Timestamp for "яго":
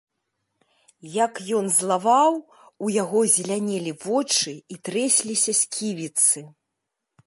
3.03-3.21